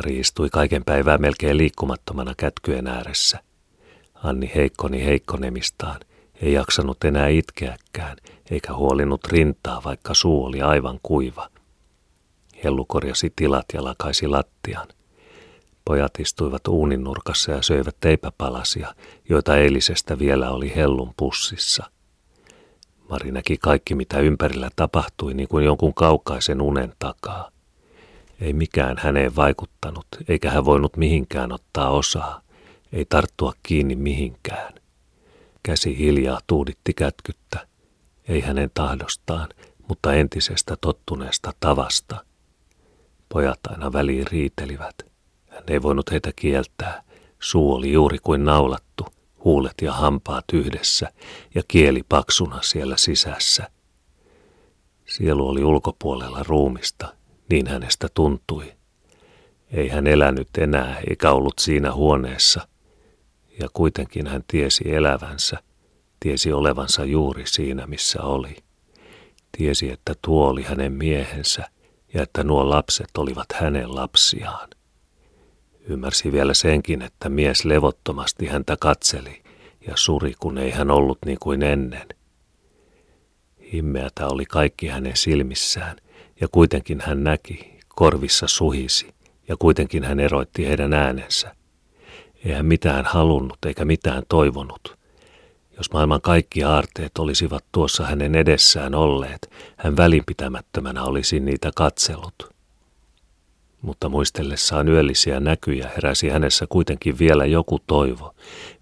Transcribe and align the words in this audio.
Mari 0.00 0.18
istui 0.18 0.50
kaiken 0.50 0.84
päivää 0.84 1.18
melkein 1.18 1.56
liikkumattomana 1.56 2.34
kätkyen 2.36 2.86
ääressä. 2.86 3.40
Anni 4.14 4.52
heikkoni 4.54 5.04
heikkonemistaan, 5.04 6.00
ei 6.42 6.52
jaksanut 6.52 7.04
enää 7.04 7.28
itkeäkään, 7.28 8.16
eikä 8.50 8.74
huolinut 8.74 9.24
rintaa, 9.24 9.82
vaikka 9.84 10.14
suu 10.14 10.44
oli 10.44 10.62
aivan 10.62 10.98
kuiva. 11.02 11.48
Hellu 12.64 12.84
korjasi 12.84 13.32
tilat 13.36 13.64
ja 13.74 13.84
lakaisi 13.84 14.28
lattian. 14.28 14.88
Pojat 15.84 16.20
istuivat 16.20 16.68
uunin 16.68 17.04
nurkassa 17.04 17.52
ja 17.52 17.62
söivät 17.62 17.96
teipäpalasia, 18.00 18.94
joita 19.28 19.56
eilisestä 19.56 20.18
vielä 20.18 20.50
oli 20.50 20.72
Hellun 20.76 21.14
pussissa. 21.16 21.90
Mari 23.10 23.32
näki 23.32 23.56
kaikki, 23.56 23.94
mitä 23.94 24.18
ympärillä 24.18 24.70
tapahtui, 24.76 25.34
niin 25.34 25.48
kuin 25.48 25.64
jonkun 25.64 25.94
kaukaisen 25.94 26.60
unen 26.60 26.92
takaa. 26.98 27.50
Ei 28.40 28.52
mikään 28.52 28.96
häneen 28.98 29.36
vaikuttanut, 29.36 30.06
eikä 30.28 30.50
hän 30.50 30.64
voinut 30.64 30.96
mihinkään 30.96 31.52
ottaa 31.52 31.90
osaa, 31.90 32.42
ei 32.92 33.04
tarttua 33.04 33.52
kiinni 33.62 33.96
mihinkään. 33.96 34.74
Käsi 35.62 35.98
hiljaa 35.98 36.40
tuuditti 36.46 36.94
kätkyttä, 36.94 37.66
ei 38.28 38.40
hänen 38.40 38.70
tahdostaan, 38.74 39.48
mutta 39.88 40.14
entisestä 40.14 40.76
tottuneesta 40.80 41.52
tavasta. 41.60 42.24
Pojat 43.28 43.60
aina 43.68 43.92
väliin 43.92 44.26
riitelivät. 44.26 44.94
Hän 45.48 45.64
ei 45.68 45.82
voinut 45.82 46.10
heitä 46.10 46.30
kieltää. 46.36 47.02
Suu 47.40 47.74
oli 47.74 47.92
juuri 47.92 48.18
kuin 48.22 48.44
naulattu, 48.44 49.06
huulet 49.44 49.74
ja 49.82 49.92
hampaat 49.92 50.44
yhdessä 50.52 51.12
ja 51.54 51.62
kieli 51.68 52.02
paksuna 52.08 52.62
siellä 52.62 52.96
sisässä. 52.96 53.70
Sielu 55.06 55.48
oli 55.48 55.64
ulkopuolella 55.64 56.42
ruumista, 56.42 57.19
niin 57.50 57.66
hänestä 57.66 58.08
tuntui. 58.14 58.72
Ei 59.72 59.88
hän 59.88 60.06
elänyt 60.06 60.48
enää 60.58 61.00
eikä 61.10 61.30
ollut 61.30 61.58
siinä 61.58 61.92
huoneessa, 61.92 62.68
ja 63.60 63.68
kuitenkin 63.72 64.26
hän 64.26 64.44
tiesi 64.46 64.94
elävänsä, 64.94 65.56
tiesi 66.20 66.52
olevansa 66.52 67.04
juuri 67.04 67.46
siinä, 67.46 67.86
missä 67.86 68.22
oli. 68.22 68.56
Tiesi, 69.58 69.90
että 69.90 70.14
tuo 70.22 70.48
oli 70.48 70.62
hänen 70.62 70.92
miehensä 70.92 71.64
ja 72.14 72.22
että 72.22 72.44
nuo 72.44 72.70
lapset 72.70 73.18
olivat 73.18 73.46
hänen 73.54 73.94
lapsiaan. 73.94 74.68
Ymmärsi 75.80 76.32
vielä 76.32 76.54
senkin, 76.54 77.02
että 77.02 77.28
mies 77.28 77.64
levottomasti 77.64 78.46
häntä 78.46 78.76
katseli 78.80 79.42
ja 79.86 79.92
suri, 79.96 80.34
kun 80.40 80.58
ei 80.58 80.70
hän 80.70 80.90
ollut 80.90 81.18
niin 81.26 81.38
kuin 81.40 81.62
ennen. 81.62 82.08
Himmeätä 83.72 84.26
oli 84.26 84.44
kaikki 84.44 84.86
hänen 84.86 85.16
silmissään, 85.16 85.96
ja 86.40 86.48
kuitenkin 86.52 87.00
hän 87.00 87.24
näki, 87.24 87.78
korvissa 87.88 88.48
suhisi, 88.48 89.14
ja 89.48 89.56
kuitenkin 89.56 90.04
hän 90.04 90.20
eroitti 90.20 90.66
heidän 90.66 90.92
äänensä. 90.92 91.54
Ei 92.44 92.52
hän 92.52 92.66
mitään 92.66 93.04
halunnut 93.04 93.58
eikä 93.66 93.84
mitään 93.84 94.22
toivonut. 94.28 94.98
Jos 95.76 95.92
maailman 95.92 96.20
kaikki 96.20 96.64
aarteet 96.64 97.18
olisivat 97.18 97.64
tuossa 97.72 98.06
hänen 98.06 98.34
edessään 98.34 98.94
olleet, 98.94 99.50
hän 99.76 99.96
välinpitämättömänä 99.96 101.02
olisi 101.02 101.40
niitä 101.40 101.70
katsellut. 101.76 102.50
Mutta 103.82 104.08
muistellessaan 104.08 104.88
yöllisiä 104.88 105.40
näkyjä 105.40 105.90
heräsi 105.96 106.28
hänessä 106.28 106.66
kuitenkin 106.68 107.18
vielä 107.18 107.46
joku 107.46 107.78
toivo, 107.86 108.34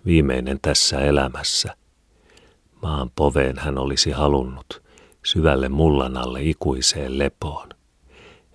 viimeinen 0.06 0.59
tässä 0.62 1.01
elämässä. 1.01 1.77
Maan 2.83 3.11
poveen 3.17 3.59
hän 3.59 3.79
olisi 3.79 4.11
halunnut, 4.11 4.83
syvälle 5.24 5.69
mullan 5.69 6.16
alle 6.16 6.42
ikuiseen 6.42 7.19
lepoon 7.19 7.69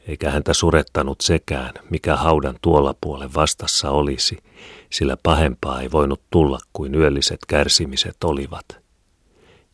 eikä 0.08 0.31
häntä 0.31 0.53
surettanut 0.53 1.22
sekään, 1.22 1.73
mikä 1.89 2.16
haudan 2.16 2.56
tuolla 2.61 2.95
puolen 3.02 3.33
vastassa 3.33 3.89
olisi, 3.89 4.38
sillä 4.89 5.17
pahempaa 5.23 5.81
ei 5.81 5.91
voinut 5.91 6.22
tulla 6.30 6.59
kuin 6.73 6.95
yölliset 6.95 7.39
kärsimiset 7.47 8.23
olivat. 8.23 8.66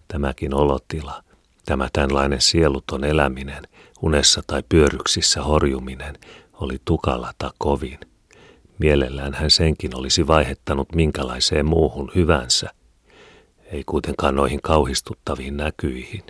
Tämäkin 0.08 0.54
olotila, 0.54 1.24
tämä 1.66 1.90
tämänlainen 1.94 2.42
sieluton 2.42 3.04
eläminen, 3.04 3.64
unessa 4.02 4.42
tai 4.48 4.64
pyöryksissä 4.70 5.44
horjuminen, 5.44 6.18
oli 6.54 6.78
tukalata 6.86 7.52
kovin. 7.58 8.00
Mielellään 8.80 9.34
hän 9.34 9.52
senkin 9.52 9.96
olisi 9.96 10.28
vaihettanut 10.28 10.96
minkälaiseen 10.96 11.66
muuhun 11.66 12.12
hyvänsä, 12.16 12.70
ei 13.72 13.84
kuitenkaan 13.86 14.36
noihin 14.36 14.62
kauhistuttaviin 14.62 15.58
näkyihin. 15.58 16.24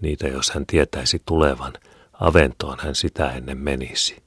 Niitä 0.00 0.28
jos 0.28 0.50
hän 0.50 0.66
tietäisi 0.66 1.22
tulevan– 1.26 1.72
Aventoon 2.20 2.78
hän 2.80 2.94
sitä 2.94 3.30
ennen 3.30 3.58
menisi. 3.58 4.22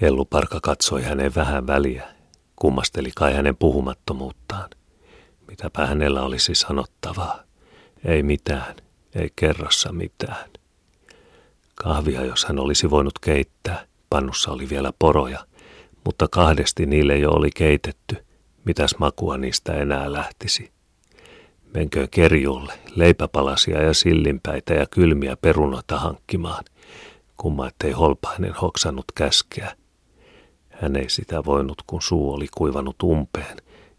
Helluparka 0.00 0.60
katsoi 0.62 1.02
hänen 1.02 1.34
vähän 1.34 1.66
väliä, 1.66 2.08
kummasteli 2.56 3.10
kai 3.16 3.34
hänen 3.34 3.56
puhumattomuuttaan. 3.56 4.70
Mitäpä 5.48 5.86
hänellä 5.86 6.22
olisi 6.22 6.54
sanottavaa. 6.54 7.42
Ei 8.04 8.22
mitään, 8.22 8.76
ei 9.14 9.32
kerrassa 9.36 9.92
mitään. 9.92 10.50
Kahvia, 11.74 12.24
jos 12.24 12.44
hän 12.44 12.58
olisi 12.58 12.90
voinut 12.90 13.18
keittää, 13.18 13.86
pannussa 14.10 14.50
oli 14.50 14.68
vielä 14.68 14.92
poroja, 14.98 15.46
mutta 16.04 16.28
kahdesti 16.30 16.86
niille 16.86 17.18
jo 17.18 17.30
oli 17.30 17.50
keitetty, 17.50 18.26
mitäs 18.64 18.94
makua 18.98 19.36
niistä 19.36 19.74
enää 19.74 20.12
lähtisi. 20.12 20.72
Menkö 21.74 22.08
kerjuulle, 22.10 22.72
leipäpalasia 22.94 23.82
ja 23.82 23.94
sillinpäitä 23.94 24.74
ja 24.74 24.86
kylmiä 24.86 25.36
perunoita 25.36 25.98
hankkimaan. 25.98 26.64
Kumma 27.36 27.68
ettei 27.68 27.92
Holpainen 27.92 28.54
hoksannut 28.54 29.04
käskeä. 29.14 29.76
Hän 30.68 30.96
ei 30.96 31.10
sitä 31.10 31.44
voinut, 31.44 31.82
kun 31.86 32.02
suu 32.02 32.32
oli 32.32 32.46
kuivanut 32.56 33.02
umpeen 33.02 33.56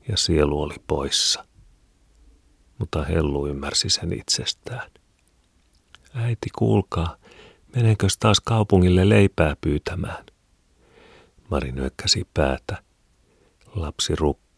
ja 0.07 0.17
sielu 0.17 0.61
oli 0.61 0.75
poissa. 0.87 1.45
Mutta 2.77 3.03
Hellu 3.03 3.47
ymmärsi 3.47 3.89
sen 3.89 4.13
itsestään. 4.13 4.91
Äiti, 6.15 6.49
kuulkaa, 6.57 7.15
menenkö 7.75 8.07
taas 8.19 8.39
kaupungille 8.39 9.09
leipää 9.09 9.55
pyytämään? 9.61 10.25
Mari 11.51 11.71
nyökkäsi 11.71 12.27
päätä. 12.33 12.77
Lapsi 13.75 14.15
rukka 14.15 14.48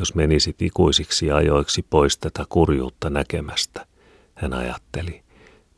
jos 0.00 0.14
menisit 0.14 0.62
ikuisiksi 0.62 1.30
ajoiksi 1.30 1.82
pois 1.90 2.18
tätä 2.18 2.44
kurjuutta 2.48 3.10
näkemästä, 3.10 3.86
hän 4.34 4.52
ajatteli, 4.52 5.22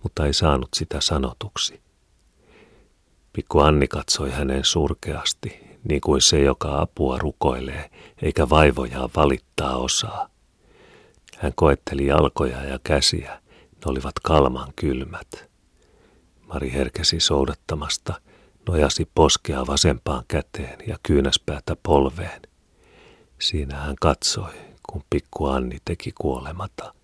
mutta 0.02 0.26
ei 0.26 0.32
saanut 0.32 0.68
sitä 0.74 1.00
sanotuksi. 1.00 1.80
Pikku 3.32 3.58
Anni 3.58 3.88
katsoi 3.88 4.30
hänen 4.30 4.64
surkeasti, 4.64 5.78
niin 5.88 6.00
kuin 6.00 6.20
se, 6.20 6.40
joka 6.40 6.80
apua 6.80 7.18
rukoilee, 7.18 7.90
eikä 8.22 8.48
vaivojaan 8.48 9.10
valittaa 9.16 9.76
osaa. 9.76 10.28
Hän 11.38 11.52
koetteli 11.54 12.06
jalkoja 12.06 12.64
ja 12.64 12.78
käsiä, 12.84 13.40
ne 13.62 13.82
olivat 13.84 14.14
kalman 14.22 14.72
kylmät. 14.76 15.50
Mari 16.46 16.72
herkesi 16.72 17.20
soudattamasta, 17.20 18.14
nojasi 18.68 19.08
poskea 19.14 19.66
vasempaan 19.66 20.24
käteen 20.28 20.78
ja 20.86 20.96
kyynäspäätä 21.02 21.76
polveen. 21.82 22.51
Siinä 23.42 23.76
hän 23.76 23.96
katsoi, 24.00 24.52
kun 24.82 25.02
pikku 25.10 25.46
Anni 25.46 25.78
teki 25.84 26.12
kuolemata. 26.20 26.94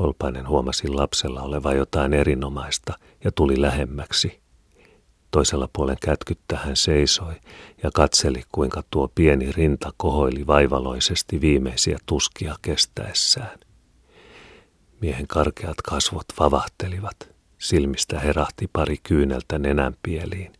Olpainen 0.00 0.48
huomasi 0.48 0.88
lapsella 0.88 1.42
oleva 1.42 1.72
jotain 1.72 2.14
erinomaista 2.14 2.98
ja 3.24 3.32
tuli 3.32 3.60
lähemmäksi. 3.60 4.40
Toisella 5.30 5.68
puolen 5.72 5.96
kätkyttä 6.02 6.56
hän 6.56 6.76
seisoi 6.76 7.34
ja 7.82 7.90
katseli, 7.94 8.42
kuinka 8.52 8.82
tuo 8.90 9.08
pieni 9.14 9.52
rinta 9.52 9.92
kohoili 9.96 10.46
vaivaloisesti 10.46 11.40
viimeisiä 11.40 11.98
tuskia 12.06 12.56
kestäessään. 12.62 13.58
Miehen 15.00 15.26
karkeat 15.26 15.76
kasvot 15.84 16.26
vavahtelivat. 16.40 17.16
Silmistä 17.58 18.20
herahti 18.20 18.70
pari 18.72 18.96
kyyneltä 19.02 19.58
nenänpieliin 19.58 20.52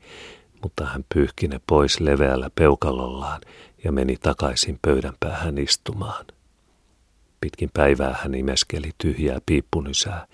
mutta 0.63 0.87
hän 0.87 1.05
pyyhki 1.15 1.49
ne 1.49 1.61
pois 1.67 2.01
leveällä 2.01 2.51
peukalollaan 2.55 3.41
ja 3.85 3.93
meni 3.93 4.17
takaisin 4.17 4.79
pöydän 4.83 5.15
päähän 5.21 5.59
istumaan. 5.59 6.25
Pitkin 7.41 7.71
päivää 7.75 8.17
hän 8.23 8.35
imeskeli 8.35 8.91
tyhjää 8.99 9.39
piippunysää. 9.47 10.27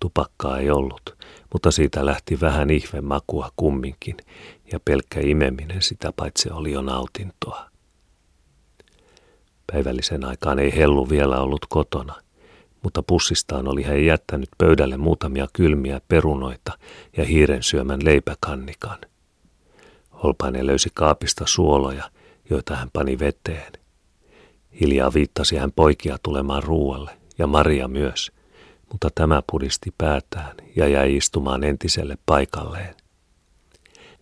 Tupakkaa 0.00 0.58
ei 0.58 0.70
ollut, 0.70 1.16
mutta 1.52 1.70
siitä 1.70 2.06
lähti 2.06 2.40
vähän 2.40 2.70
ihve 2.70 3.00
makua 3.00 3.50
kumminkin, 3.56 4.16
ja 4.72 4.80
pelkkä 4.84 5.20
imeminen 5.20 5.82
sitä 5.82 6.12
paitsi 6.16 6.50
oli 6.50 6.72
jo 6.72 6.82
nautintoa. 6.82 7.70
Päivällisen 9.72 10.24
aikaan 10.24 10.58
ei 10.58 10.76
Hellu 10.76 11.10
vielä 11.10 11.40
ollut 11.40 11.66
kotona, 11.68 12.14
mutta 12.82 13.02
pussistaan 13.02 13.68
oli 13.68 13.82
hän 13.82 14.04
jättänyt 14.04 14.48
pöydälle 14.58 14.96
muutamia 14.96 15.46
kylmiä 15.52 16.00
perunoita 16.08 16.78
ja 17.16 17.24
hiiren 17.24 17.62
syömän 17.62 18.00
leipäkannikan– 18.04 18.98
Holpainen 20.22 20.66
löysi 20.66 20.90
kaapista 20.94 21.44
suoloja, 21.46 22.10
joita 22.50 22.76
hän 22.76 22.90
pani 22.92 23.18
veteen. 23.18 23.72
Hiljaa 24.80 25.14
viittasi 25.14 25.56
hän 25.56 25.72
poikia 25.72 26.16
tulemaan 26.22 26.62
ruualle, 26.62 27.10
ja 27.38 27.46
Maria 27.46 27.88
myös, 27.88 28.32
mutta 28.92 29.08
tämä 29.14 29.42
pudisti 29.50 29.94
päätään 29.98 30.56
ja 30.76 30.88
jäi 30.88 31.16
istumaan 31.16 31.64
entiselle 31.64 32.18
paikalleen. 32.26 32.94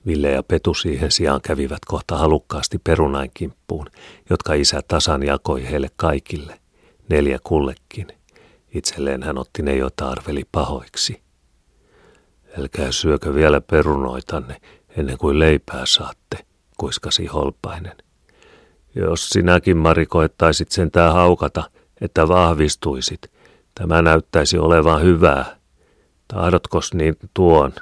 Ville 0.07 0.31
ja 0.31 0.43
Petu 0.43 0.75
siihen 0.75 1.11
sijaan 1.11 1.41
kävivät 1.41 1.85
kohta 1.87 2.19
halukkaasti 2.19 2.79
perunain 2.79 3.31
kimppuun, 3.35 3.87
jotka 4.31 4.55
isä 4.55 4.81
tasan 4.89 5.23
jakoi 5.23 5.71
heille 5.71 5.89
kaikille, 5.97 6.61
neljä 7.09 7.39
kullekin. 7.45 8.07
Itselleen 8.75 9.23
hän 9.23 9.39
otti 9.39 9.63
ne, 9.63 9.77
joita 9.77 10.09
arveli 10.09 10.43
pahoiksi. 10.53 11.23
Älkää 12.59 12.93
syökö 12.93 13.35
vielä 13.35 13.61
perunoitanne 13.61 14.61
ennen 14.97 15.19
kuin 15.19 15.39
leipää 15.39 15.87
saatte, 15.87 16.47
kuiskasi 16.77 17.27
Holpainen. 17.27 17.97
Jos 18.95 19.29
sinäkin, 19.29 19.77
Mari, 19.77 20.07
koettaisit 20.07 20.71
sentään 20.71 21.13
haukata, 21.13 21.71
että 22.01 22.29
vahvistuisit, 22.29 23.31
tämä 23.75 24.03
näyttäisi 24.03 24.59
olevan 24.59 25.03
hyvää. 25.03 25.57
Tahdotkos 26.29 26.95
niin 26.95 27.17
tuon? 27.35 27.73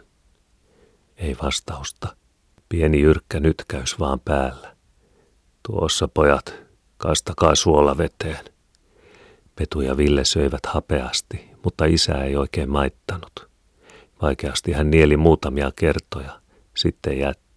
Ei 1.17 1.37
vastausta. 1.43 2.17
Pieni 2.69 3.00
jyrkkä 3.00 3.41
nytkäys 3.41 3.99
vaan 3.99 4.20
päällä. 4.20 4.76
Tuossa 5.62 6.09
pojat, 6.09 6.55
kastakaa 6.97 7.55
suola 7.55 7.99
veteen. 7.99 8.44
Petu 9.56 9.81
ja 9.81 9.97
Ville 9.97 10.25
söivät 10.25 10.67
hapeasti, 10.67 11.50
mutta 11.65 11.85
isä 11.85 12.12
ei 12.12 12.37
oikein 12.37 12.70
maittanut. 12.70 13.49
Vaikeasti 14.23 14.73
hän 14.73 14.91
nieli 14.91 15.17
muutamia 15.17 15.73
kertoja, 15.76 16.41
sitten 16.76 17.19
jätti. 17.19 17.52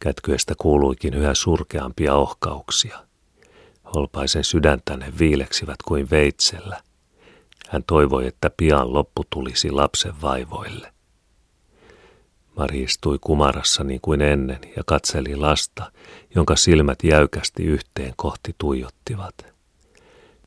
Kätkyestä 0.00 0.54
kuuluikin 0.58 1.14
yhä 1.14 1.34
surkeampia 1.34 2.14
ohkauksia. 2.14 2.98
Holpaisen 3.94 4.44
sydäntä 4.44 4.96
ne 4.96 5.12
viileksivät 5.18 5.76
kuin 5.84 6.10
veitsellä. 6.10 6.80
Hän 7.68 7.84
toivoi, 7.86 8.26
että 8.26 8.50
pian 8.56 8.92
loppu 8.92 9.24
tulisi 9.30 9.70
lapsen 9.70 10.22
vaivoille. 10.22 10.92
Mari 12.56 12.82
istui 12.82 13.18
kumarassa 13.20 13.84
niin 13.84 14.00
kuin 14.00 14.20
ennen 14.20 14.58
ja 14.76 14.82
katseli 14.86 15.36
lasta, 15.36 15.92
jonka 16.34 16.56
silmät 16.56 16.98
jäykästi 17.04 17.64
yhteen 17.64 18.12
kohti 18.16 18.54
tuijottivat. 18.58 19.34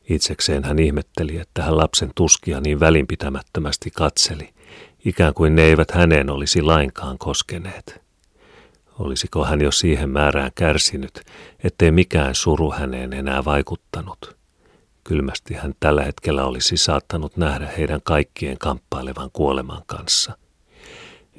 Itsekseen 0.09 0.63
hän 0.63 0.79
ihmetteli, 0.79 1.37
että 1.37 1.63
hän 1.63 1.77
lapsen 1.77 2.11
tuskia 2.15 2.61
niin 2.61 2.79
välinpitämättömästi 2.79 3.91
katseli, 3.91 4.49
ikään 5.05 5.33
kuin 5.33 5.55
ne 5.55 5.61
eivät 5.61 5.91
häneen 5.91 6.29
olisi 6.29 6.61
lainkaan 6.61 7.17
koskeneet. 7.17 8.08
Olisiko 8.99 9.45
hän 9.45 9.61
jo 9.61 9.71
siihen 9.71 10.09
määrään 10.09 10.51
kärsinyt, 10.55 11.21
ettei 11.63 11.91
mikään 11.91 12.35
suru 12.35 12.71
häneen 12.71 13.13
enää 13.13 13.45
vaikuttanut? 13.45 14.37
Kylmästi 15.03 15.53
hän 15.53 15.73
tällä 15.79 16.03
hetkellä 16.03 16.45
olisi 16.45 16.77
saattanut 16.77 17.37
nähdä 17.37 17.67
heidän 17.77 18.01
kaikkien 18.03 18.57
kamppailevan 18.57 19.29
kuoleman 19.33 19.81
kanssa. 19.85 20.37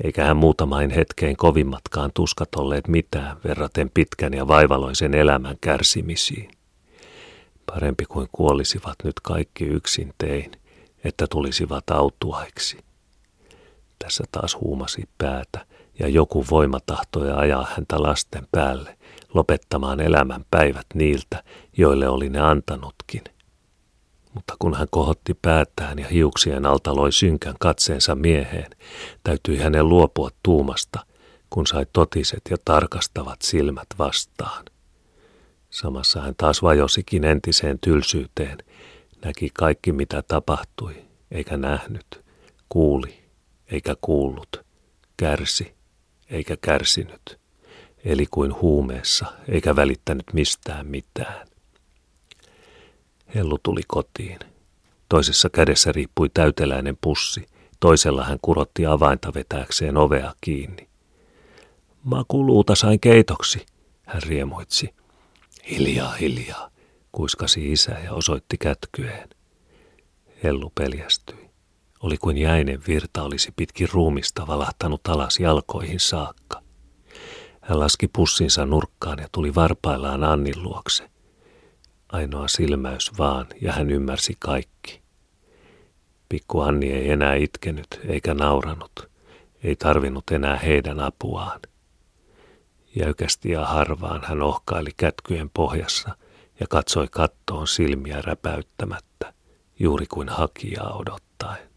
Eikä 0.04 0.24
hän 0.24 0.36
muutamain 0.36 0.90
hetkeen 0.90 1.36
kovimmatkaan 1.36 2.10
tuskat 2.14 2.54
olleet 2.54 2.88
mitään 2.88 3.36
verraten 3.44 3.90
pitkän 3.94 4.34
ja 4.34 4.48
vaivaloisen 4.48 5.14
elämän 5.14 5.56
kärsimisiin. 5.60 6.50
Parempi 7.66 8.04
kuin 8.04 8.28
kuolisivat 8.32 8.96
nyt 9.04 9.20
kaikki 9.22 9.64
yksin 9.64 10.14
tein, 10.18 10.52
että 11.04 11.26
tulisivat 11.30 11.90
autuaiksi. 11.90 12.78
Tässä 13.98 14.24
taas 14.32 14.56
huumasi 14.60 15.08
päätä, 15.18 15.66
ja 16.00 16.08
joku 16.08 16.44
voima 16.50 16.80
tahtoi 16.86 17.32
ajaa 17.32 17.66
häntä 17.76 18.02
lasten 18.02 18.46
päälle, 18.52 18.98
lopettamaan 19.34 20.00
elämän 20.00 20.44
päivät 20.50 20.86
niiltä, 20.94 21.42
joille 21.76 22.08
oli 22.08 22.28
ne 22.28 22.40
antanutkin. 22.40 23.24
Mutta 24.34 24.54
kun 24.58 24.74
hän 24.74 24.88
kohotti 24.90 25.34
päätään 25.42 25.98
ja 25.98 26.08
hiuksien 26.08 26.66
alta 26.66 26.96
loi 26.96 27.12
synkän 27.12 27.54
katseensa 27.60 28.14
mieheen, 28.14 28.70
täytyi 29.24 29.58
hänen 29.58 29.88
luopua 29.88 30.30
tuumasta, 30.42 31.06
kun 31.50 31.66
sai 31.66 31.86
totiset 31.92 32.42
ja 32.50 32.56
tarkastavat 32.64 33.42
silmät 33.42 33.86
vastaan. 33.98 34.64
Samassa 35.70 36.20
hän 36.20 36.34
taas 36.36 36.62
vajosikin 36.62 37.24
entiseen 37.24 37.78
tylsyyteen, 37.78 38.58
näki 39.24 39.50
kaikki 39.54 39.92
mitä 39.92 40.22
tapahtui, 40.22 40.94
eikä 41.30 41.56
nähnyt, 41.56 42.24
kuuli, 42.68 43.24
eikä 43.66 43.96
kuullut, 44.00 44.64
kärsi, 45.16 45.79
eikä 46.30 46.56
kärsinyt, 46.60 47.38
eli 48.04 48.26
kuin 48.30 48.54
huumeessa, 48.60 49.26
eikä 49.48 49.76
välittänyt 49.76 50.32
mistään 50.32 50.86
mitään. 50.86 51.48
Hellu 53.34 53.58
tuli 53.62 53.80
kotiin. 53.88 54.38
Toisessa 55.08 55.50
kädessä 55.50 55.92
riippui 55.92 56.28
täyteläinen 56.34 56.98
pussi, 57.00 57.46
toisella 57.80 58.24
hän 58.24 58.38
kurotti 58.42 58.86
avainta 58.86 59.34
vetääkseen 59.34 59.96
ovea 59.96 60.34
kiinni. 60.40 60.88
Makuluuta 62.04 62.74
sain 62.74 63.00
keitoksi, 63.00 63.66
hän 64.06 64.22
riemoitsi. 64.22 64.94
Hiljaa, 65.70 66.12
hiljaa, 66.12 66.70
kuiskasi 67.12 67.72
isä 67.72 67.92
ja 68.04 68.12
osoitti 68.12 68.58
kätkyeen. 68.58 69.28
Hellu 70.42 70.72
peljästyi. 70.74 71.49
Oli 72.00 72.16
kuin 72.16 72.38
jäinen 72.38 72.82
virta 72.88 73.22
olisi 73.22 73.52
pitkin 73.56 73.88
ruumista 73.92 74.46
valahtanut 74.46 75.08
alas 75.08 75.40
jalkoihin 75.40 76.00
saakka. 76.00 76.62
Hän 77.60 77.80
laski 77.80 78.08
pussinsa 78.08 78.66
nurkkaan 78.66 79.18
ja 79.18 79.28
tuli 79.32 79.54
varpaillaan 79.54 80.24
Annin 80.24 80.62
luokse. 80.62 81.10
Ainoa 82.12 82.48
silmäys 82.48 83.18
vaan, 83.18 83.46
ja 83.60 83.72
hän 83.72 83.90
ymmärsi 83.90 84.36
kaikki. 84.38 85.00
Pikku 86.28 86.60
Anni 86.60 86.92
ei 86.92 87.10
enää 87.10 87.34
itkenyt 87.34 88.00
eikä 88.08 88.34
nauranut. 88.34 89.10
Ei 89.64 89.76
tarvinnut 89.76 90.30
enää 90.30 90.56
heidän 90.56 91.00
apuaan. 91.00 91.60
Jäykästi 92.96 93.50
ja 93.50 93.64
harvaan 93.64 94.22
hän 94.24 94.42
ohkaili 94.42 94.90
kätkyjen 94.96 95.50
pohjassa 95.50 96.16
ja 96.60 96.66
katsoi 96.66 97.08
kattoon 97.10 97.66
silmiä 97.66 98.22
räpäyttämättä, 98.22 99.32
juuri 99.78 100.06
kuin 100.06 100.28
hakijaa 100.28 100.92
odottaen. 100.92 101.69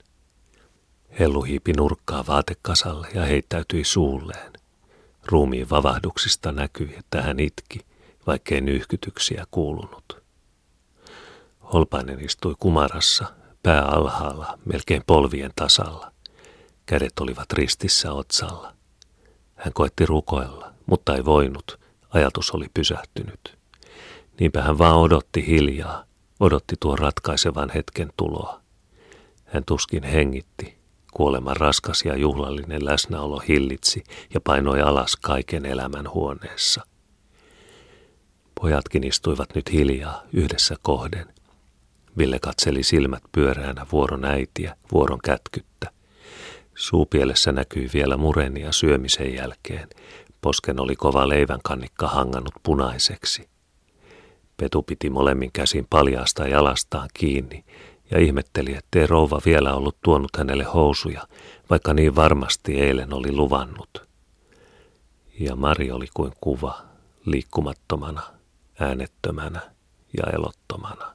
Hellu 1.19 1.41
hiipi 1.41 1.73
nurkkaa 1.73 2.23
vaatekasalle 2.27 3.07
ja 3.13 3.25
heittäytyi 3.25 3.83
suulleen. 3.83 4.53
Ruumiin 5.25 5.69
vavahduksista 5.69 6.51
näkyi, 6.51 6.95
että 6.99 7.21
hän 7.21 7.39
itki, 7.39 7.79
vaikkei 8.27 8.61
nyhkytyksiä 8.61 9.45
kuulunut. 9.51 10.23
Holpainen 11.73 12.19
istui 12.25 12.55
kumarassa, 12.59 13.25
pää 13.63 13.85
alhaalla, 13.85 14.59
melkein 14.65 15.03
polvien 15.07 15.51
tasalla. 15.55 16.11
Kädet 16.85 17.19
olivat 17.19 17.53
ristissä 17.53 18.11
otsalla. 18.11 18.73
Hän 19.55 19.73
koetti 19.73 20.05
rukoilla, 20.05 20.73
mutta 20.85 21.15
ei 21.15 21.25
voinut. 21.25 21.79
Ajatus 22.09 22.51
oli 22.51 22.65
pysähtynyt. 22.73 23.57
Niinpä 24.39 24.61
hän 24.61 24.77
vaan 24.77 24.97
odotti 24.97 25.47
hiljaa, 25.47 26.03
odotti 26.39 26.75
tuon 26.79 26.99
ratkaisevan 26.99 27.69
hetken 27.69 28.09
tuloa. 28.17 28.61
Hän 29.45 29.63
tuskin 29.65 30.03
hengitti. 30.03 30.82
Kuoleman 31.13 31.57
raskas 31.57 32.05
ja 32.05 32.17
juhlallinen 32.17 32.85
läsnäolo 32.85 33.39
hillitsi 33.39 34.03
ja 34.33 34.41
painoi 34.41 34.81
alas 34.81 35.15
kaiken 35.15 35.65
elämän 35.65 36.13
huoneessa. 36.13 36.81
Pojatkin 38.61 39.03
istuivat 39.03 39.55
nyt 39.55 39.71
hiljaa 39.71 40.23
yhdessä 40.33 40.75
kohden. 40.81 41.25
Ville 42.17 42.39
katseli 42.39 42.83
silmät 42.83 43.23
pyöräänä 43.31 43.85
vuoron 43.91 44.25
äitiä, 44.25 44.75
vuoron 44.91 45.19
kätkyttä. 45.23 45.91
Suupielessä 46.75 47.51
näkyi 47.51 47.89
vielä 47.93 48.17
murenia 48.17 48.71
syömisen 48.71 49.33
jälkeen. 49.33 49.89
Posken 50.41 50.79
oli 50.79 50.95
kova 50.95 51.29
leivänkannikka 51.29 52.07
hangannut 52.07 52.53
punaiseksi. 52.63 53.49
Petu 54.57 54.83
piti 54.83 55.09
molemmin 55.09 55.51
käsin 55.51 55.87
paljaasta 55.89 56.47
jalastaan 56.47 57.09
kiinni 57.13 57.63
ja 58.11 58.19
ihmetteli, 58.19 58.73
ettei 58.73 59.07
rouva 59.07 59.41
vielä 59.45 59.73
ollut 59.73 59.97
tuonut 60.03 60.37
hänelle 60.37 60.63
housuja, 60.63 61.27
vaikka 61.69 61.93
niin 61.93 62.15
varmasti 62.15 62.79
eilen 62.81 63.13
oli 63.13 63.31
luvannut. 63.31 64.07
Ja 65.39 65.55
Mari 65.55 65.91
oli 65.91 66.07
kuin 66.13 66.31
kuva, 66.41 66.81
liikkumattomana, 67.25 68.21
äänettömänä 68.79 69.59
ja 70.17 70.23
elottomana. 70.33 71.13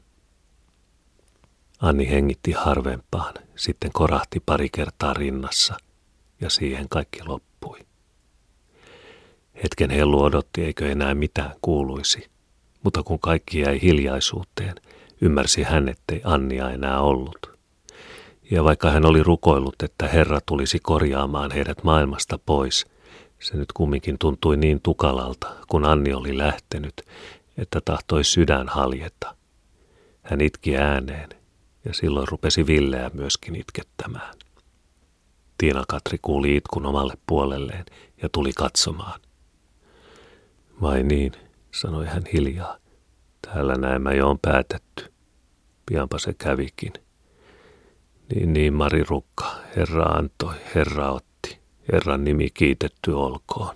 Anni 1.80 2.10
hengitti 2.10 2.52
harvempaan, 2.52 3.34
sitten 3.56 3.92
korahti 3.92 4.40
pari 4.46 4.68
kertaa 4.68 5.14
rinnassa, 5.14 5.76
ja 6.40 6.50
siihen 6.50 6.88
kaikki 6.88 7.20
loppui. 7.26 7.78
Hetken 9.62 9.90
Hellu 9.90 10.22
odotti, 10.22 10.64
eikö 10.64 10.90
enää 10.90 11.14
mitään 11.14 11.54
kuuluisi, 11.62 12.30
mutta 12.82 13.02
kun 13.02 13.18
kaikki 13.18 13.60
jäi 13.60 13.82
hiljaisuuteen, 13.82 14.74
ymmärsi 15.20 15.62
hän, 15.62 15.88
ettei 15.88 16.20
Annia 16.24 16.70
enää 16.70 17.00
ollut. 17.00 17.58
Ja 18.50 18.64
vaikka 18.64 18.90
hän 18.90 19.04
oli 19.04 19.22
rukoillut, 19.22 19.82
että 19.82 20.08
Herra 20.08 20.40
tulisi 20.46 20.78
korjaamaan 20.82 21.50
heidät 21.50 21.84
maailmasta 21.84 22.38
pois, 22.46 22.86
se 23.38 23.56
nyt 23.56 23.72
kumminkin 23.72 24.18
tuntui 24.18 24.56
niin 24.56 24.80
tukalalta, 24.82 25.48
kun 25.68 25.84
Anni 25.84 26.12
oli 26.12 26.38
lähtenyt, 26.38 27.02
että 27.56 27.80
tahtoi 27.84 28.24
sydän 28.24 28.68
haljeta. 28.68 29.34
Hän 30.22 30.40
itki 30.40 30.76
ääneen, 30.76 31.28
ja 31.84 31.94
silloin 31.94 32.28
rupesi 32.28 32.66
Villeä 32.66 33.10
myöskin 33.14 33.56
itkettämään. 33.56 34.34
Tiina-Katri 35.58 36.18
kuuli 36.22 36.56
itkun 36.56 36.86
omalle 36.86 37.14
puolelleen 37.26 37.84
ja 38.22 38.28
tuli 38.28 38.52
katsomaan. 38.52 39.20
Vai 40.82 41.02
niin, 41.02 41.32
sanoi 41.74 42.06
hän 42.06 42.22
hiljaa. 42.32 42.76
Täällä 43.52 43.74
näemmä 43.74 44.12
jo 44.12 44.30
on 44.30 44.38
päätetty. 44.38 45.12
Pianpa 45.86 46.18
se 46.18 46.34
kävikin. 46.34 46.92
Niin, 48.34 48.52
niin, 48.52 48.74
Mari 48.74 49.04
Rukka, 49.04 49.56
Herra 49.76 50.04
antoi, 50.04 50.54
Herra 50.74 51.10
otti. 51.10 51.58
Herran 51.92 52.24
nimi 52.24 52.50
kiitetty 52.54 53.12
olkoon. 53.12 53.74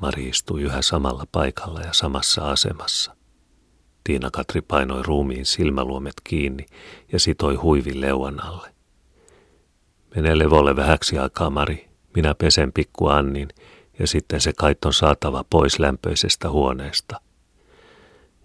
Mari 0.00 0.28
istui 0.28 0.62
yhä 0.62 0.82
samalla 0.82 1.24
paikalla 1.32 1.80
ja 1.80 1.92
samassa 1.92 2.50
asemassa. 2.50 3.16
Tiina-Katri 4.04 4.62
painoi 4.62 5.02
ruumiin 5.02 5.46
silmäluomet 5.46 6.14
kiinni 6.24 6.66
ja 7.12 7.20
sitoi 7.20 7.54
huivin 7.54 8.00
leuan 8.00 8.44
alle. 8.44 8.74
Mene 10.14 10.38
levolle 10.38 10.76
vähäksi 10.76 11.18
aikaa, 11.18 11.50
Mari. 11.50 11.88
Minä 12.14 12.34
pesen 12.34 12.72
pikku 12.72 13.06
Annin 13.06 13.48
ja 13.98 14.06
sitten 14.06 14.40
se 14.40 14.52
kait 14.52 14.84
on 14.84 14.92
saatava 14.92 15.44
pois 15.50 15.78
lämpöisestä 15.78 16.50
huoneesta. 16.50 17.20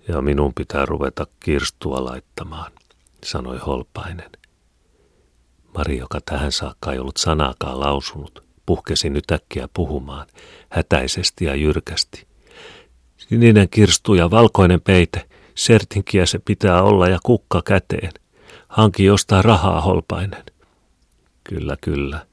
Ja 0.08 0.22
minun 0.22 0.54
pitää 0.54 0.86
ruveta 0.86 1.28
kirstua 1.40 2.06
laittamaan, 2.06 2.72
sanoi 3.24 3.58
Holpainen. 3.58 4.30
Mari, 5.78 5.98
joka 5.98 6.20
tähän 6.26 6.52
saakka 6.52 6.94
ei 6.94 7.00
ollut 7.00 7.18
sanaakaan 7.18 7.80
lausunut, 7.80 8.44
puhkesi 8.66 9.10
nyt 9.10 9.32
äkkiä 9.32 9.68
puhumaan, 9.74 10.28
hätäisesti 10.70 11.46
ja 11.46 11.56
jyrkästi. 11.56 12.28
Sininen 13.18 13.70
kirstu 13.70 14.14
ja 14.14 14.32
valkoinen 14.32 14.82
peite, 14.82 15.30
sertinkiä 15.56 16.26
se 16.26 16.40
pitää 16.40 16.84
olla 16.84 17.08
ja 17.08 17.20
kukka 17.24 17.62
käteen. 17.66 18.12
Hanki 18.68 19.06
jostain 19.06 19.46
rahaa, 19.46 19.82
Holpainen. 19.82 20.44
Kyllä, 21.44 21.78
kyllä. 21.82 22.26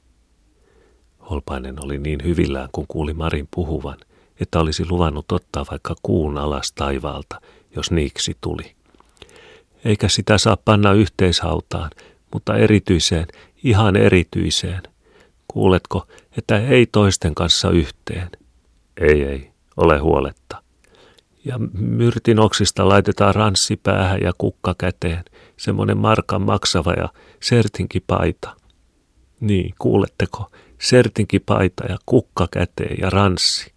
Holpainen 1.31 1.85
oli 1.85 1.99
niin 1.99 2.25
hyvillään, 2.25 2.69
kun 2.73 2.87
kuuli 2.89 3.15
Marin 3.15 3.49
puhuvan, 3.55 3.99
että 4.41 4.61
olisi 4.61 4.89
luvannut 4.91 5.33
ottaa 5.33 5.65
vaikka 5.71 5.95
kuun 6.03 6.39
alas 6.39 6.73
taivaalta, 6.73 7.41
jos 7.77 7.91
niiksi 7.91 8.37
tuli. 8.41 8.75
Eikä 9.85 10.09
sitä 10.09 10.39
saa 10.39 10.57
panna 10.65 10.93
yhteishautaan, 10.93 11.91
mutta 12.33 12.57
erityiseen, 12.57 13.27
ihan 13.65 13.97
erityiseen. 13.97 14.83
Kuuletko, 15.49 16.07
että 16.39 16.59
ei 16.59 16.87
toisten 16.87 17.35
kanssa 17.35 17.71
yhteen? 17.71 18.31
Ei, 19.00 19.25
ei, 19.25 19.50
ole 19.77 19.99
huoletta. 19.99 20.62
Ja 21.45 21.59
myrtin 21.73 22.39
oksista 22.39 22.89
laitetaan 22.89 23.35
ranssi 23.35 23.77
päähän 23.77 24.21
ja 24.21 24.33
kukka 24.39 24.75
käteen, 24.79 25.25
semmoinen 25.57 25.99
markan 25.99 26.43
maksava 26.43 26.93
ja 26.93 27.09
sertinki 27.43 28.00
paita. 28.00 28.57
Niin, 29.41 29.75
kuuletteko, 29.79 30.50
sertinki 30.81 31.39
paita 31.39 31.85
ja 31.89 31.99
kukka 32.07 32.49
käteen 32.50 32.97
ja 33.00 33.11
ranssi. 33.11 33.73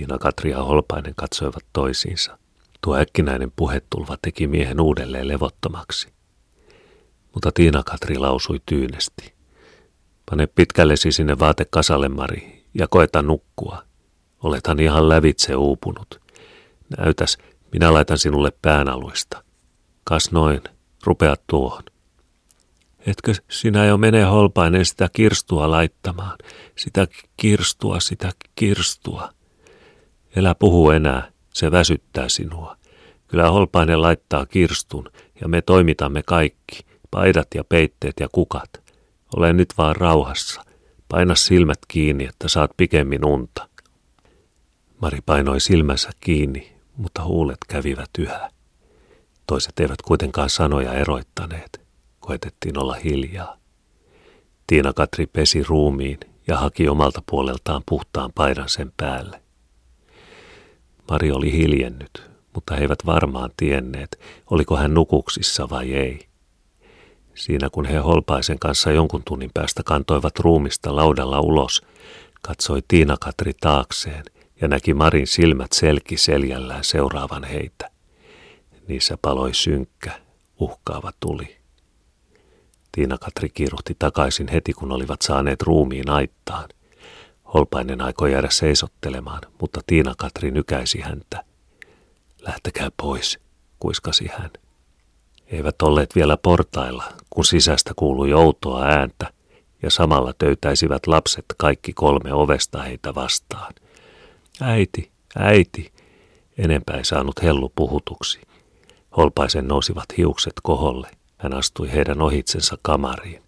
Tiina-Katri 0.00 0.52
Holpainen 0.52 1.14
katsoivat 1.16 1.64
toisiinsa. 1.72 2.38
Tuo 2.80 2.96
äkkinäinen 2.96 3.52
puhetulva 3.56 4.16
teki 4.22 4.46
miehen 4.46 4.80
uudelleen 4.80 5.28
levottomaksi. 5.28 6.08
Mutta 7.34 7.50
Tiina-Katri 7.54 8.18
lausui 8.18 8.60
tyynesti. 8.66 9.34
Pane 10.30 10.46
pitkällesi 10.46 11.12
sinne 11.12 11.38
vaatekasalle, 11.38 12.08
Mari, 12.08 12.64
ja 12.74 12.88
koeta 12.88 13.22
nukkua. 13.22 13.82
Olethan 14.42 14.80
ihan 14.80 15.08
lävitse 15.08 15.56
uupunut. 15.56 16.20
Näytäs, 16.98 17.38
minä 17.72 17.92
laitan 17.92 18.18
sinulle 18.18 18.52
päänaluista. 18.62 19.44
Kas 20.04 20.32
noin, 20.32 20.60
rupea 21.04 21.36
tuohon. 21.46 21.84
Etkö 23.06 23.34
sinä 23.50 23.84
jo 23.84 23.96
mene 23.96 24.22
holpainen 24.22 24.84
sitä 24.84 25.08
kirstua 25.12 25.70
laittamaan? 25.70 26.38
Sitä 26.76 27.06
kirstua, 27.36 28.00
sitä 28.00 28.30
kirstua. 28.54 29.39
Elä 30.36 30.54
puhu 30.54 30.90
enää, 30.90 31.30
se 31.54 31.70
väsyttää 31.70 32.28
sinua. 32.28 32.76
Kyllä 33.28 33.50
holpainen 33.50 34.02
laittaa 34.02 34.46
kirstun 34.46 35.10
ja 35.40 35.48
me 35.48 35.62
toimitamme 35.62 36.22
kaikki, 36.22 36.80
paidat 37.10 37.48
ja 37.54 37.64
peitteet 37.64 38.14
ja 38.20 38.28
kukat. 38.32 38.82
Ole 39.36 39.52
nyt 39.52 39.68
vaan 39.78 39.96
rauhassa. 39.96 40.64
Paina 41.08 41.34
silmät 41.34 41.78
kiinni, 41.88 42.24
että 42.24 42.48
saat 42.48 42.70
pikemmin 42.76 43.24
unta. 43.24 43.68
Mari 45.02 45.18
painoi 45.26 45.60
silmänsä 45.60 46.10
kiinni, 46.20 46.72
mutta 46.96 47.24
huulet 47.24 47.58
kävivät 47.68 48.10
yhä. 48.18 48.50
Toiset 49.46 49.80
eivät 49.80 50.02
kuitenkaan 50.02 50.50
sanoja 50.50 50.92
eroittaneet. 50.92 51.80
Koetettiin 52.20 52.78
olla 52.78 52.94
hiljaa. 52.94 53.56
Tiina-Katri 54.66 55.26
pesi 55.26 55.62
ruumiin 55.62 56.18
ja 56.46 56.56
haki 56.56 56.88
omalta 56.88 57.22
puoleltaan 57.30 57.82
puhtaan 57.88 58.32
paidan 58.34 58.68
sen 58.68 58.92
päälle. 58.96 59.42
Mari 61.10 61.30
oli 61.30 61.52
hiljennyt, 61.52 62.30
mutta 62.54 62.74
he 62.74 62.80
eivät 62.80 63.06
varmaan 63.06 63.50
tienneet, 63.56 64.20
oliko 64.50 64.76
hän 64.76 64.94
nukuksissa 64.94 65.70
vai 65.70 65.92
ei. 65.92 66.26
Siinä 67.34 67.70
kun 67.72 67.84
he 67.84 67.96
Holpaisen 67.96 68.58
kanssa 68.58 68.90
jonkun 68.90 69.22
tunnin 69.24 69.50
päästä 69.54 69.82
kantoivat 69.82 70.38
ruumista 70.38 70.96
laudalla 70.96 71.40
ulos, 71.40 71.82
katsoi 72.42 72.82
Tiina-Katri 72.88 73.52
taakseen 73.60 74.24
ja 74.60 74.68
näki 74.68 74.94
Marin 74.94 75.26
silmät 75.26 75.72
selki 75.72 76.16
seljällään 76.16 76.84
seuraavan 76.84 77.44
heitä. 77.44 77.90
Niissä 78.88 79.18
paloi 79.22 79.54
synkkä, 79.54 80.12
uhkaava 80.60 81.12
tuli. 81.20 81.56
Tiina-Katri 82.92 83.48
kiiruhti 83.48 83.96
takaisin 83.98 84.48
heti, 84.48 84.72
kun 84.72 84.92
olivat 84.92 85.22
saaneet 85.22 85.62
ruumiin 85.62 86.10
aittaan. 86.10 86.68
Holpainen 87.54 88.00
aikoi 88.00 88.32
jäädä 88.32 88.48
seisottelemaan, 88.50 89.40
mutta 89.60 89.80
Tiina-Katri 89.86 90.50
nykäisi 90.50 91.00
häntä. 91.00 91.44
Lähtekää 92.40 92.88
pois, 92.96 93.38
kuiskasi 93.78 94.30
hän. 94.38 94.50
Eivät 95.46 95.82
olleet 95.82 96.14
vielä 96.14 96.36
portailla, 96.36 97.04
kun 97.30 97.44
sisästä 97.44 97.92
kuului 97.96 98.32
outoa 98.32 98.84
ääntä, 98.84 99.32
ja 99.82 99.90
samalla 99.90 100.32
töytäisivät 100.38 101.06
lapset 101.06 101.44
kaikki 101.56 101.92
kolme 101.92 102.32
ovesta 102.32 102.82
heitä 102.82 103.14
vastaan. 103.14 103.74
Äiti, 104.60 105.10
äiti, 105.36 105.92
enempää 106.58 106.96
ei 106.96 107.04
saanut 107.04 107.42
hellu 107.42 107.72
puhutuksi. 107.76 108.40
Holpaisen 109.16 109.68
nousivat 109.68 110.04
hiukset 110.16 110.52
koholle. 110.62 111.10
Hän 111.38 111.54
astui 111.54 111.92
heidän 111.92 112.22
ohitsensa 112.22 112.78
kamariin. 112.82 113.42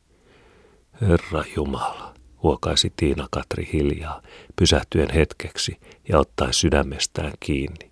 Herra 1.00 1.44
Jumala, 1.56 2.11
huokaisi 2.42 2.92
Tiina 2.96 3.28
Katri 3.30 3.68
hiljaa, 3.72 4.22
pysähtyen 4.56 5.10
hetkeksi 5.10 5.76
ja 6.08 6.18
ottaen 6.18 6.52
sydämestään 6.54 7.32
kiinni. 7.40 7.90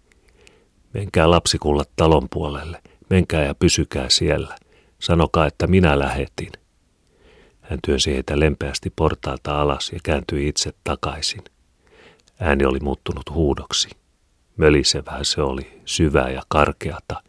Menkää 0.95 1.30
lapsikullat 1.30 1.90
talon 1.97 2.28
puolelle, 2.30 2.83
menkää 3.11 3.45
ja 3.45 3.54
pysykää 3.54 4.09
siellä. 4.09 4.57
Sanokaa, 4.99 5.47
että 5.47 5.66
minä 5.66 5.99
lähetin. 5.99 6.52
Hän 7.61 7.78
työnsi 7.87 8.14
heitä 8.14 8.40
lempeästi 8.40 8.92
portaalta 8.97 9.61
alas 9.61 9.90
ja 9.92 9.99
kääntyi 10.02 10.49
itse 10.49 10.73
takaisin. 10.85 11.42
Ääni 12.40 12.64
oli 12.64 12.78
muuttunut 12.80 13.30
huudoksi. 13.30 13.88
Mölisevää 14.57 15.25
se 15.25 15.42
oli, 15.42 15.80
syvää 15.85 16.30
ja 16.30 16.42
karkeata, 16.49 17.23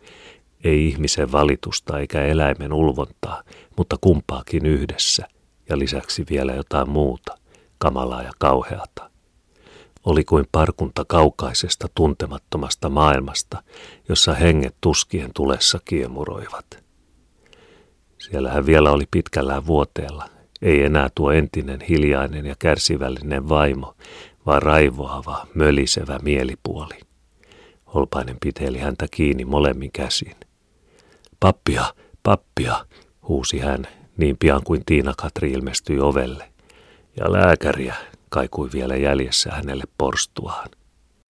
ei 0.64 0.88
ihmisen 0.88 1.32
valitusta 1.32 2.00
eikä 2.00 2.26
eläimen 2.26 2.74
ulvontaa, 2.74 3.44
mutta 3.78 3.96
kumpaakin 4.02 4.66
yhdessä 4.66 5.28
ja 5.72 5.80
lisäksi 5.80 6.26
vielä 6.30 6.54
jotain 6.54 6.90
muuta, 6.90 7.38
kamalaa 7.78 8.24
ja 8.24 8.32
kauheata. 8.38 9.10
Oli 10.06 10.24
kuin 10.24 10.46
parkunta 10.52 11.06
kaukaisesta 11.08 11.88
tuntemattomasta 11.96 12.90
maailmasta, 12.90 13.64
jossa 14.10 14.34
henget 14.34 14.76
tuskien 14.82 15.30
tulessa 15.36 15.80
kiemuroivat. 15.86 16.84
Siellä 18.18 18.52
hän 18.52 18.66
vielä 18.66 18.92
oli 18.92 19.04
pitkällään 19.12 19.66
vuoteella, 19.66 20.30
ei 20.62 20.84
enää 20.84 21.10
tuo 21.16 21.32
entinen 21.32 21.82
hiljainen 21.82 22.46
ja 22.46 22.56
kärsivällinen 22.60 23.50
vaimo, 23.50 23.96
vaan 24.46 24.62
raivoava, 24.62 25.48
mölisevä 25.54 26.20
mielipuoli. 26.22 27.00
Holpainen 27.94 28.38
piteli 28.42 28.78
häntä 28.78 29.06
kiinni 29.12 29.46
molemmin 29.46 29.92
käsin. 29.92 30.36
Pappia, 31.40 31.84
pappia, 32.24 32.86
huusi 33.28 33.60
hän 33.60 33.88
niin 34.18 34.38
pian 34.38 34.62
kuin 34.64 34.86
Tiina-Katri 34.86 35.52
ilmestyi 35.52 36.00
ovelle. 36.00 36.50
Ja 37.18 37.32
lääkäriä, 37.32 37.96
kaikui 38.30 38.70
vielä 38.74 38.96
jäljessä 38.96 39.52
hänelle 39.52 39.84
porstuaan. 39.98 40.70